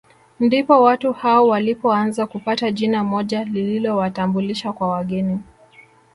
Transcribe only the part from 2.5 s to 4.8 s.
jina moja lililowatambulisha